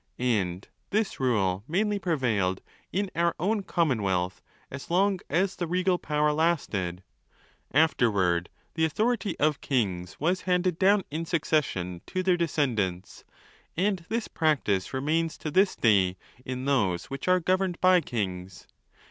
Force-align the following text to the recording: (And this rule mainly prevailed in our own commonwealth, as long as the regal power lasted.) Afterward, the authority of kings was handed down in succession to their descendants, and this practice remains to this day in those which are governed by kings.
(And 0.17 0.67
this 0.89 1.19
rule 1.19 1.63
mainly 1.67 1.99
prevailed 1.99 2.63
in 2.91 3.11
our 3.13 3.35
own 3.39 3.61
commonwealth, 3.61 4.41
as 4.71 4.89
long 4.89 5.19
as 5.29 5.55
the 5.55 5.67
regal 5.67 5.99
power 5.99 6.33
lasted.) 6.33 7.03
Afterward, 7.71 8.49
the 8.73 8.83
authority 8.83 9.39
of 9.39 9.61
kings 9.61 10.19
was 10.19 10.41
handed 10.49 10.79
down 10.79 11.03
in 11.11 11.27
succession 11.27 12.01
to 12.07 12.23
their 12.23 12.35
descendants, 12.35 13.23
and 13.77 14.03
this 14.09 14.27
practice 14.27 14.91
remains 14.91 15.37
to 15.37 15.51
this 15.51 15.75
day 15.75 16.17
in 16.45 16.65
those 16.65 17.11
which 17.11 17.27
are 17.27 17.39
governed 17.39 17.79
by 17.79 18.01
kings. 18.01 18.65